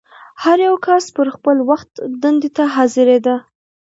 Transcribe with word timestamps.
هر 0.43 0.57
یو 0.67 0.75
کس 0.85 1.05
به 1.09 1.13
پر 1.15 1.27
خپل 1.35 1.57
وخت 1.69 1.89
دندې 2.21 2.49
ته 2.55 2.63
حاضرېده. 2.75 3.35